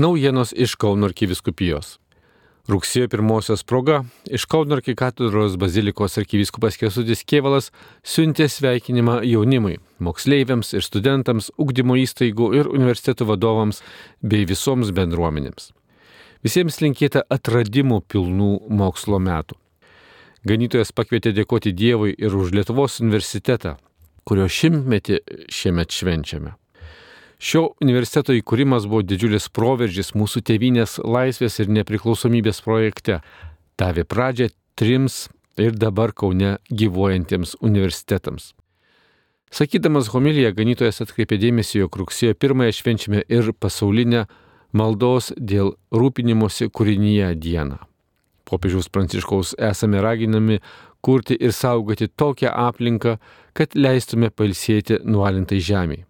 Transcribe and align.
Naujienos 0.00 0.54
iš 0.56 0.78
Kauno 0.80 1.10
arkiviskupijos. 1.10 1.98
Rugsėjo 2.72 3.10
pirmosios 3.12 3.60
proga 3.68 3.98
iš 4.32 4.46
Kauno 4.48 4.78
arkikatedros 4.78 5.58
bazilikos 5.60 6.14
arkiviskupas 6.22 6.78
Kesutis 6.80 7.20
Kievalas 7.28 7.66
siuntė 8.00 8.46
sveikinimą 8.48 9.18
jaunimui, 9.28 9.74
moksleiviams 10.00 10.72
ir 10.78 10.86
studentams, 10.86 11.50
ugdymo 11.60 11.98
įstaigų 12.00 12.48
ir 12.56 12.70
universitetų 12.72 13.26
vadovams 13.28 13.82
bei 14.24 14.48
visoms 14.48 14.94
bendruomenėms. 14.96 15.68
Visiems 16.48 16.80
linkėta 16.80 17.26
atradimų 17.36 18.00
pilnų 18.08 18.54
mokslo 18.80 19.20
metų. 19.20 19.58
Ganytojas 20.48 20.94
pakvietė 20.96 21.34
dėkoti 21.42 21.74
Dievui 21.76 22.16
ir 22.16 22.40
už 22.40 22.56
Lietuvos 22.56 23.02
universitetą, 23.04 23.76
kurio 24.24 24.48
šimtmetį 24.48 25.20
šiemet 25.52 25.92
švenčiame. 25.92 26.56
Šio 27.40 27.70
universiteto 27.80 28.34
įkūrimas 28.36 28.84
buvo 28.84 29.00
didžiulis 29.00 29.46
proveržis 29.56 30.12
mūsų 30.12 30.42
tėvynės 30.44 30.98
laisvės 31.00 31.54
ir 31.62 31.70
nepriklausomybės 31.72 32.60
projekte. 32.66 33.22
Davė 33.80 34.04
pradžią 34.04 34.50
trims 34.76 35.30
ir 35.56 35.72
dabar 35.72 36.12
Kaune 36.12 36.58
gyvuojantiems 36.68 37.54
universitetams. 37.64 38.52
Sakydamas 39.50 40.10
homiliją, 40.12 40.52
ganytojas 40.52 41.00
atkreipė 41.00 41.38
dėmesį, 41.40 41.80
jog 41.80 41.96
rugsėjo 42.02 42.36
pirmąją 42.36 42.76
švenčiame 42.76 43.24
ir 43.32 43.48
pasaulinę 43.56 44.26
maldos 44.76 45.32
dėl 45.40 45.72
rūpinimosi 45.96 46.68
kūrinyje 46.68 47.32
dieną. 47.40 47.80
Popiežiaus 48.44 48.92
pranciškaus 48.92 49.54
esame 49.56 50.04
raginami 50.04 50.60
kurti 51.00 51.40
ir 51.40 51.56
saugoti 51.56 52.12
tokią 52.12 52.52
aplinką, 52.68 53.16
kad 53.56 53.74
leistume 53.74 54.28
pailsėti 54.28 55.00
nualintai 55.08 55.64
žemiai. 55.64 56.04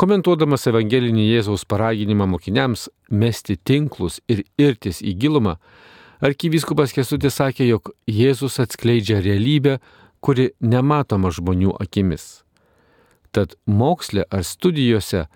Komentuodamas 0.00 0.62
evangelinį 0.70 1.26
Jėzaus 1.26 1.66
paraginimą 1.68 2.24
mokiniams 2.32 2.86
mesti 3.12 3.58
tinklus 3.68 4.14
ir 4.32 4.38
irtis 4.56 5.02
į 5.04 5.10
gilumą, 5.20 5.58
arkivyskupas 6.24 6.94
Kesutis 6.96 7.34
sakė, 7.36 7.66
jog 7.68 7.90
Jėzus 8.08 8.56
atskleidžia 8.64 9.18
realybę, 9.20 9.74
kuri 10.24 10.54
nematoma 10.64 11.28
žmonių 11.36 11.74
akimis. 11.84 12.46
Tad 13.28 13.58
moksle 13.66 14.24
ar 14.24 14.46
studijose 14.48 15.26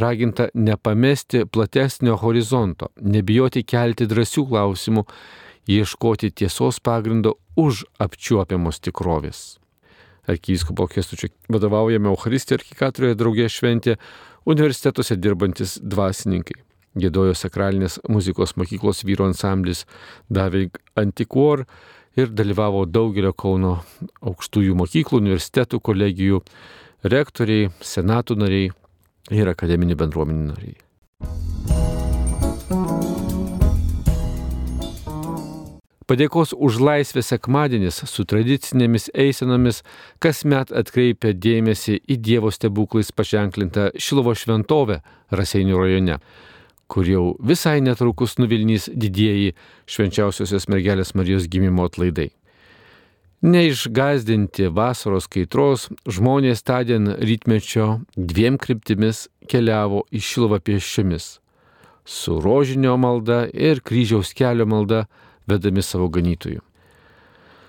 raginta 0.00 0.46
nepamesti 0.54 1.44
platesnio 1.44 2.16
horizonto, 2.22 2.88
nebijoti 3.04 3.60
kelti 3.60 4.08
drąsių 4.08 4.46
klausimų, 4.48 5.04
ieškoti 5.68 6.32
tiesos 6.32 6.80
pagrindo 6.80 7.36
už 7.60 7.84
apčiuopiamos 8.00 8.80
tikrovės 8.80 9.44
arkivyskupo 10.30 10.86
Kestučio 10.90 11.28
vadovaujame 11.52 12.10
Euharistija 12.12 12.58
arkikatroje 12.60 13.16
draugė 13.18 13.48
šventė 13.52 13.96
universitetuose 14.48 15.16
dirbantis 15.16 15.78
dvasininkai. 15.82 16.60
Gėdojo 17.00 17.34
sakralinės 17.34 17.98
muzikos 18.08 18.54
mokyklos 18.60 19.02
vyro 19.06 19.26
ansamblis 19.26 19.82
davė 20.30 20.68
Antikor 21.00 21.64
ir 22.16 22.30
dalyvavo 22.30 22.84
daugelio 22.86 23.32
Kauno 23.34 23.80
aukštųjų 24.22 24.76
mokyklų, 24.78 25.18
universitetų, 25.24 25.82
kolegijų, 25.82 26.42
rektoriai, 27.02 27.72
senatų 27.82 28.38
nariai 28.44 28.70
ir 29.34 29.50
akademinių 29.50 29.98
bendruomenių 30.04 30.52
nariai. 30.52 31.83
Padėkos 36.04 36.52
už 36.52 36.82
laisvę 36.84 37.22
sekmadienis 37.24 38.02
su 38.10 38.26
tradicinėmis 38.28 39.06
eisenomis 39.16 39.80
kasmet 40.20 40.72
atkreipia 40.76 41.32
dėmesį 41.32 41.96
į 42.04 42.18
Dievo 42.20 42.50
stebuklais 42.52 43.08
paženklintą 43.08 43.88
Šilovo 43.96 44.34
šventovę 44.36 44.98
Raseinių 45.32 45.80
rajone, 45.80 46.18
kur 46.92 47.08
jau 47.08 47.24
visai 47.40 47.78
netrukus 47.80 48.36
nuvilnys 48.36 48.90
didieji 48.92 49.54
švenčiausiosios 49.88 50.68
mergelės 50.68 51.14
Marijos 51.16 51.48
gimimo 51.48 51.88
atlaidai. 51.88 52.28
Neišgazdinti 53.44 54.68
vasaros 54.76 55.24
kaitros 55.32 55.88
žmonės 56.04 56.64
tądien 56.68 57.14
rytmečio 57.16 57.88
dviem 58.16 58.60
kryptimis 58.60 59.26
keliavo 59.48 60.04
į 60.12 60.20
Šilovą 60.20 60.60
piešiomis- 60.60 61.38
su 62.04 62.40
rožinio 62.40 62.98
malda 63.00 63.48
ir 63.52 63.80
kryžiaus 63.80 64.36
kelio 64.36 64.66
malda 64.68 65.06
vedami 65.50 65.82
savo 65.82 66.08
ganytojų. 66.12 66.62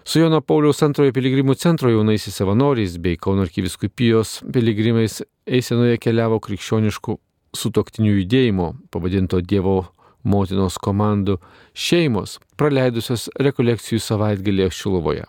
Su 0.05 0.19
Jono 0.21 0.37
Pauliaus 0.45 0.83
antrojo 0.85 1.13
piligrimų 1.15 1.55
centro 1.57 1.89
jaunaisiais 1.89 2.35
savanoriais 2.37 2.99
bei 3.01 3.17
Kauno 3.17 3.41
arkiviskupijos 3.41 4.43
piligrimais 4.53 5.23
eisenoje 5.49 5.97
keliavo 5.97 6.37
krikščioniškų 6.45 7.15
sutoktinių 7.57 8.11
judėjimo, 8.19 8.67
pavadinto 8.93 9.39
Dievo 9.41 9.79
motinos 10.25 10.77
komandų 10.81 11.39
šeimos, 11.73 12.39
praleidusios 12.57 13.31
rekolekcijų 13.41 14.01
savaitgalį 14.01 14.69
Šilovoje. 14.73 15.25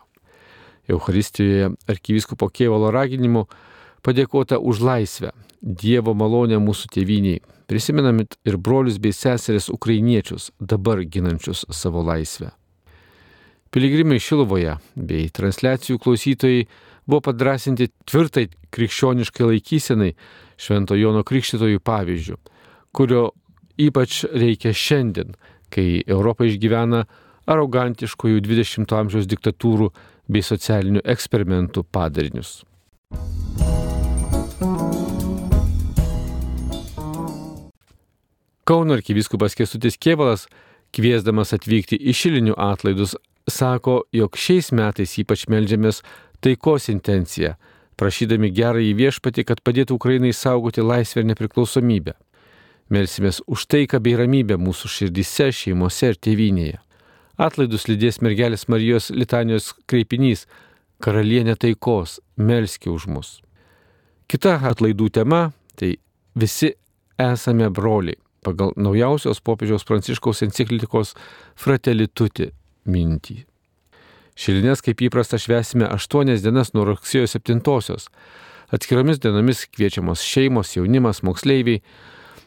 Euharistijoje 0.92 1.72
arkiviskopo 1.88 2.48
Kievalo 2.52 2.92
raginimu 2.94 3.46
padėkota 4.06 4.60
už 4.62 4.80
laisvę, 4.86 5.32
Dievo 5.66 6.12
malonę 6.14 6.60
mūsų 6.62 6.92
tėviniai, 6.94 7.40
prisimenamit 7.66 8.36
ir 8.46 8.58
brolius 8.60 9.00
bei 9.02 9.14
seseris 9.16 9.66
ukrainiečius, 9.72 10.52
dabar 10.60 11.02
ginančius 11.02 11.64
savo 11.74 12.04
laisvę. 12.06 12.52
Piligrimai 13.74 14.20
Šilovoje 14.22 14.76
bei 14.94 15.26
transliacijų 15.34 15.98
klausytojai 16.04 16.68
buvo 17.08 17.24
padrasinti 17.26 17.88
tvirtai 18.06 18.46
krikščioniškai 18.72 19.48
laikysenai 19.50 20.12
Švento 20.60 20.96
Jono 20.96 21.24
Krikštytojų 21.26 21.82
pavyzdžių, 21.84 22.38
kurio 22.94 23.24
ypač 23.80 24.22
reikia 24.30 24.72
šiandien, 24.72 25.34
kai 25.72 26.04
Europa 26.06 26.46
išgyvena 26.46 27.02
arogantiškojų 27.50 28.40
20-ojo 28.46 29.02
amžiaus 29.02 29.28
diktatūrų 29.30 29.90
bei 30.30 30.46
socialinių 30.46 31.02
eksperimentų 31.04 31.84
padarinius. 31.90 32.62
Kauno 38.66 38.94
arkivyskupas 38.94 39.54
Kesutis 39.54 39.94
Kievalas, 39.94 40.48
kviesdamas 40.90 41.52
atvykti 41.54 42.00
į 42.02 42.12
šilinių 42.18 42.56
atlaidus, 42.58 43.12
sako, 43.46 44.00
jog 44.10 44.34
šiais 44.34 44.72
metais 44.74 45.12
ypač 45.22 45.44
melžiamės 45.46 46.00
taikos 46.42 46.88
intenciją, 46.90 47.52
prašydami 47.94 48.50
gerą 48.56 48.82
į 48.82 48.96
viešpatį, 48.98 49.44
kad 49.46 49.62
padėtų 49.62 50.00
Ukrainai 50.00 50.32
saugoti 50.34 50.82
laisvę 50.82 51.22
ir 51.22 51.28
nepriklausomybę. 51.30 52.16
Melsimės 52.90 53.38
už 53.46 53.68
taiką 53.70 54.02
bei 54.02 54.18
ramybę 54.18 54.58
mūsų 54.58 54.90
širdise, 54.96 55.52
šeimose 55.54 56.10
ir 56.10 56.18
tėvynėje. 56.18 56.82
Atlaidus 57.38 57.86
lydės 57.86 58.18
mergelės 58.18 58.66
Marijos 58.66 59.12
litanijos 59.14 59.76
kreipinys- 59.86 60.48
Karalienė 61.04 61.54
taikos, 61.54 62.18
melski 62.36 62.90
už 62.90 63.06
mus. 63.06 63.40
Kita 64.26 64.58
atlaidų 64.58 65.10
tema- 65.10 65.52
tai 65.78 65.98
visi 66.34 66.74
esame 67.16 67.70
broliai 67.70 68.25
pagal 68.46 68.72
naujausios 68.78 69.42
popiežiaus 69.42 69.86
pranciškaus 69.88 70.44
enciklikos 70.46 71.14
Fratelituti 71.58 72.52
mintį. 72.86 73.42
Šilinės 74.36 74.82
kaip 74.84 75.00
įprasta 75.06 75.40
švesime 75.40 75.86
aštuonias 75.88 76.42
dienas 76.44 76.74
nuo 76.76 76.84
rugsėjo 76.90 77.28
7-osios. 77.32 78.10
Atskiromis 78.74 79.20
dienomis 79.22 79.64
kviečiamos 79.72 80.24
šeimos, 80.26 80.74
jaunimas, 80.76 81.22
moksleiviai, 81.24 81.80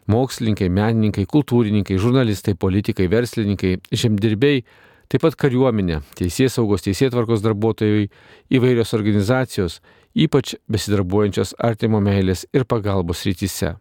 mokslininkai, 0.10 0.70
menininkai, 0.74 1.26
kultūrininkai, 1.30 1.98
žurnalistai, 2.02 2.54
politikai, 2.60 3.10
verslininkai, 3.10 3.76
žemdirbiai, 3.90 4.62
taip 5.10 5.26
pat 5.26 5.38
kariuomenė, 5.42 6.04
teisės 6.20 6.60
saugos, 6.60 6.86
teisėtvarkos 6.86 7.42
darbuotojai, 7.46 8.10
įvairios 8.54 8.94
organizacijos, 8.98 9.80
ypač 10.14 10.60
besidarbuojančios 10.70 11.56
artimo 11.58 12.02
meilės 12.06 12.46
ir 12.54 12.70
pagalbos 12.70 13.26
rytise. 13.26 13.78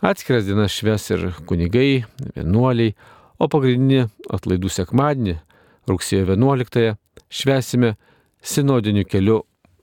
Atskiras 0.00 0.46
dienas 0.48 0.72
šves 0.72 1.10
ir 1.12 1.26
kunigai, 1.44 2.06
vienuoliai, 2.32 2.94
o 3.36 3.48
pagrindinį 3.52 4.06
atlaidų 4.32 4.70
sekmadienį, 4.72 5.34
rugsėjo 5.90 6.24
11-ąją, 6.30 6.94
švesime 7.28 7.90
sinodiniu 8.40 9.04
keliu 9.04 9.42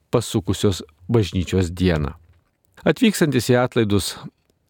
pasukusios 0.09 0.81
bažnyčios 1.05 1.69
dieną. 1.69 2.15
Atvykstantis 2.81 3.51
į 3.53 3.59
atlaidus, 3.61 4.15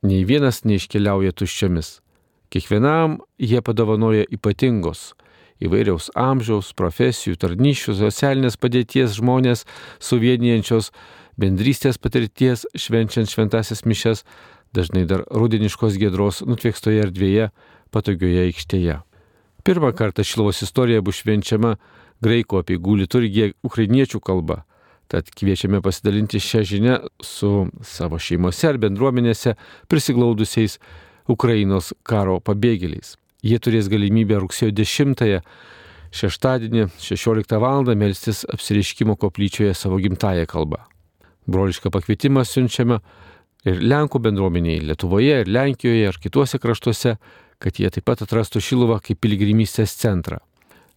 nei 0.04 0.25
vienas 0.27 0.66
neiškeliauja 0.68 1.31
tuščiomis. 1.31 2.01
Kiekvienam 2.51 3.18
jie 3.39 3.63
padovanoja 3.63 4.27
ypatingos, 4.27 5.13
įvairiaus 5.63 6.10
amžiaus, 6.16 6.74
profesijų, 6.75 7.39
tarnyšių, 7.39 7.95
socialinės 8.01 8.60
padėties 8.60 9.16
žmonės 9.22 9.63
suvienijančios 10.04 10.92
bendrystės 11.39 12.00
patirties 12.01 12.66
švenčiant 12.75 13.31
šventasias 13.31 13.86
mišes 13.88 14.24
dažnai 14.75 15.06
dar 15.10 15.24
rudeniškos 15.31 15.98
gėdros 16.00 16.44
nutvėkstoje 16.48 17.04
erdvėje, 17.08 17.52
patogioje 17.92 18.48
aikštėje. 18.48 19.02
Pirmą 19.68 19.92
kartą 19.96 20.24
Šilovos 20.24 20.62
istorija 20.64 21.04
bus 21.04 21.22
švenčiama 21.22 21.75
graikų 22.24 22.62
apieigų 22.62 23.02
liturgija 23.04 23.52
ukrainiečių 23.68 24.22
kalba. 24.24 24.64
Tad 25.08 25.30
kviečiame 25.31 25.80
pasidalinti 25.84 26.40
šią 26.44 26.62
žinią 26.68 26.96
su 27.24 27.52
savo 27.84 28.19
šeimose 28.19 28.68
ar 28.68 28.80
bendruomenėse 28.81 29.56
prisiglaudusiais 29.88 30.80
Ukrainos 31.31 31.94
karo 32.08 32.40
pabėgėliais. 32.44 33.16
Jie 33.44 33.60
turės 33.60 33.88
galimybę 33.92 34.40
rugsėjo 34.42 34.74
10-ąją 34.75 35.44
šeštadienį 36.12 36.88
16 37.00 37.60
val. 37.62 37.88
melstis 37.96 38.44
apsireiškimo 38.52 39.16
koplyčioje 39.16 39.74
savo 39.75 40.00
gimtają 40.00 40.46
kalbą. 40.48 40.84
Brolišką 41.48 41.92
pakvietimą 41.92 42.44
siunčiame 42.44 43.00
ir 43.68 43.81
Lenkų 43.84 44.22
bendruomeniai 44.24 44.81
Lietuvoje, 44.88 45.42
ir 45.44 45.52
Lenkijoje, 45.52 46.10
ir 46.10 46.19
kituose 46.24 46.60
kraštuose, 46.62 47.18
kad 47.60 47.80
jie 47.80 47.90
taip 47.94 48.06
pat 48.08 48.22
atrastų 48.25 48.62
Šiluvą 48.64 49.00
kaip 49.04 49.19
piligrimystės 49.24 49.96
centrą. 50.00 50.40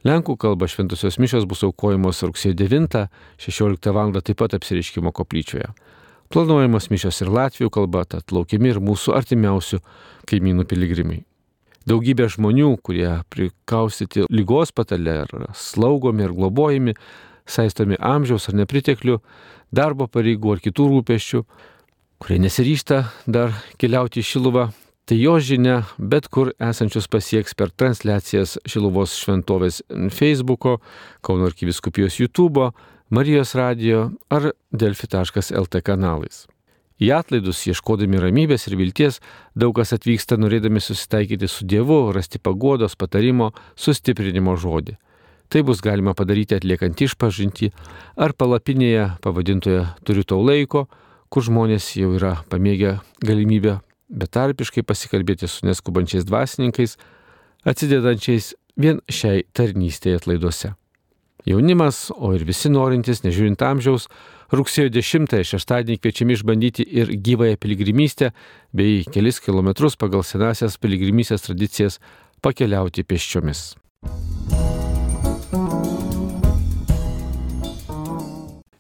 Lenkų 0.07 0.39
kalba 0.41 0.69
šventosios 0.71 1.19
mišios 1.21 1.45
bus 1.49 1.65
aukojamos 1.67 2.23
rugsėjo 2.25 2.55
9-16 2.57 3.93
val. 3.93 4.15
taip 4.23 4.39
pat 4.41 4.55
apsireiškimo 4.57 5.13
koplyčioje. 5.13 5.73
Planuojamos 6.31 6.89
mišios 6.89 7.21
ir 7.21 7.29
latvių 7.29 7.69
kalba, 7.75 8.05
tad 8.05 8.31
laukiami 8.33 8.71
ir 8.71 8.81
mūsų 8.81 9.13
artimiausių 9.19 9.81
kaimynų 10.31 10.65
piligrimai. 10.65 11.25
Daugybė 11.91 12.29
žmonių, 12.31 12.77
kurie 12.85 13.09
prikaustyti 13.33 14.25
lygos 14.31 14.71
patale 14.73 15.25
ar 15.25 15.33
slaugomi 15.57 16.25
ar 16.25 16.33
globojami, 16.37 16.95
saistomi 17.51 17.99
amžiaus 17.99 18.49
ar 18.49 18.57
nepriteklių, 18.61 19.19
darbo 19.73 20.07
pareigų 20.07 20.55
ar 20.55 20.63
kitų 20.65 20.87
rūpeščių, 20.95 21.43
kurie 22.21 22.39
nesiryšta 22.45 23.01
dar 23.27 23.55
keliauti 23.81 24.21
į 24.21 24.27
Šiluvą, 24.29 24.69
tai 25.09 25.17
jo 25.19 25.39
žinia 25.41 25.81
bet 25.97 26.29
kur 26.29 26.53
esančius 26.61 27.09
pasieks 27.11 27.57
per 27.57 27.73
transliacijas 27.73 28.59
Šiluvos 28.69 29.17
šventovės 29.23 29.81
Facebook'o, 30.13 30.79
Kauno 31.25 31.49
arkiviskupijos 31.49 32.21
YouTube, 32.21 32.71
Marijos 33.11 33.57
radio 33.59 34.11
ar 34.31 34.53
delfi.lt 34.71 35.83
kanalais. 35.83 36.45
Į 37.01 37.09
atlaidus, 37.17 37.65
ieškodami 37.65 38.21
ramybės 38.21 38.69
ir 38.69 38.77
vilties, 38.77 39.23
daug 39.57 39.73
kas 39.79 39.95
atvyksta 39.97 40.37
norėdami 40.37 40.83
susitaikyti 40.85 41.49
su 41.49 41.65
Dievu, 41.65 42.11
rasti 42.13 42.39
pagodos, 42.39 42.99
patarimo, 43.01 43.55
sustiprinimo 43.73 44.53
žodį. 44.61 44.99
Tai 45.51 45.63
bus 45.67 45.81
galima 45.83 46.13
padaryti 46.15 46.55
atliekant 46.55 47.01
išpažinti 47.01 47.73
ar 48.21 48.37
palapinėje 48.37 49.15
pavadintoje 49.25 49.87
turiu 50.05 50.29
tau 50.29 50.45
laiko, 50.45 50.85
kur 51.31 51.47
žmonės 51.47 51.93
jau 51.97 52.11
yra 52.19 52.35
pamėgę 52.51 52.99
galimybę 53.23 53.79
betarpiškai 54.11 54.83
pasikalbėti 54.83 55.49
su 55.49 55.67
neskubančiais 55.69 56.27
dvasininkais, 56.27 56.97
atsidedančiais 57.63 58.55
vien 58.81 59.01
šiai 59.11 59.45
tarnystėje 59.55 60.21
atlaiduose. 60.21 60.75
Jaunimas, 61.49 62.11
o 62.13 62.35
ir 62.37 62.45
visi 62.45 62.69
norintys, 62.69 63.23
nežiūrint 63.25 63.63
amžiaus, 63.65 64.11
rugsėjo 64.53 64.91
10 64.93 65.39
šeštadienį 65.49 66.01
kviečiami 66.03 66.37
išbandyti 66.37 66.85
ir 66.85 67.15
gyvąją 67.17 67.57
piligrimystę 67.63 68.33
bei 68.77 69.07
kelis 69.09 69.41
kilometrus 69.41 69.97
pagal 69.97 70.27
senasias 70.27 70.77
piligrimystės 70.83 71.47
tradicijas 71.47 72.01
pakeliauti 72.45 73.07
pėsčiomis. 73.07 73.71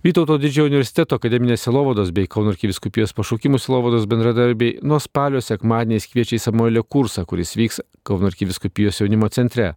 Vytauto 0.00 0.38
didžiojo 0.41 0.70
universiteto 0.70 1.19
akademinės 1.19 1.67
silovados 1.67 2.08
bei 2.17 2.25
Kauno 2.25 2.55
arkiviskupijos 2.55 3.11
pašaukimų 3.12 3.58
silovados 3.61 4.06
bendradarbiai 4.08 4.79
nuo 4.81 4.97
spalio 4.97 5.43
sekmadieniais 5.44 6.06
kviečia 6.08 6.38
į 6.38 6.41
Samuelio 6.41 6.81
kursą, 6.88 7.26
kuris 7.29 7.52
vyks 7.52 7.82
Kauno 8.08 8.31
arkiviskupijos 8.31 9.02
jaunimo 9.02 9.29
centre. 9.29 9.75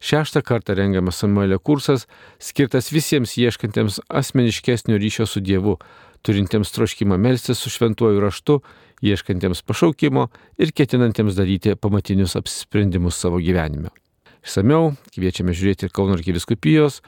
Šeštą 0.00 0.40
kartą 0.48 0.72
rengiamas 0.78 1.20
Samuelio 1.20 1.58
kursas 1.60 2.06
skirtas 2.40 2.88
visiems 2.88 3.36
ieškantiems 3.36 4.00
asmeniškesnio 4.08 4.96
ryšio 4.96 5.26
su 5.28 5.42
Dievu, 5.44 5.76
turintiems 6.24 6.72
troškimą 6.72 7.18
melstis 7.20 7.60
su 7.60 7.68
šventuoju 7.68 8.22
raštu, 8.24 8.62
ieškantiems 9.04 9.60
pašaukimo 9.68 10.30
ir 10.56 10.72
ketinantiems 10.72 11.36
daryti 11.36 11.76
pamatinius 11.76 12.32
apsisprendimus 12.40 13.20
savo 13.20 13.44
gyvenime. 13.44 13.92
Išsameu 14.40 14.94
kviečiame 15.12 15.52
žiūrėti 15.52 15.84
ir 15.84 15.92
Kauno 15.92 16.16
arkiviskupijos 16.16 17.02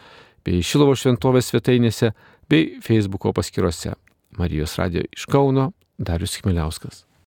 bei 0.44 0.62
Šilovo 0.64 0.96
šventovės 0.98 1.52
svetainėse 1.52 2.12
bei 2.50 2.78
Facebook'o 2.82 3.32
paskyrose. 3.36 3.94
Marijos 4.38 4.76
radio 4.80 5.04
iš 5.12 5.26
Kauno 5.30 5.72
Darius 5.98 6.38
Chmeliauskas. 6.40 7.04